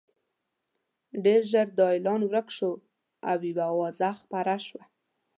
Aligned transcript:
ډېر 1.25 1.41
ژر 1.51 1.67
دا 1.77 1.85
اعلان 1.93 2.21
ورک 2.25 2.47
شو 2.57 2.71
او 3.29 3.39
یوه 3.49 3.65
اوازه 3.73 4.09
خپره 4.21 4.55
شوه. 4.67 4.83